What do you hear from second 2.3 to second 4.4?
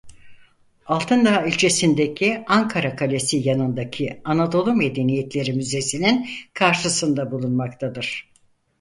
Ankara Kalesi yanındaki